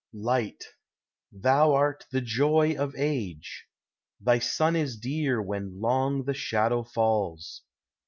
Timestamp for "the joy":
2.11-2.73